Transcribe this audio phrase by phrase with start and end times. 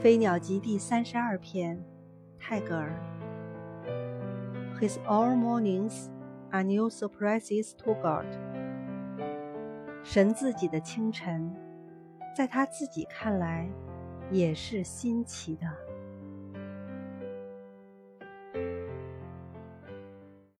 [0.00, 1.76] 飞鸟集第三十二篇
[2.38, 2.94] 泰戈尔
[4.80, 6.08] his all mornings
[6.52, 8.24] are new surprises to god
[10.04, 11.52] 神自己的清晨
[12.32, 13.68] 在他自己看来
[14.30, 15.66] 也是新奇的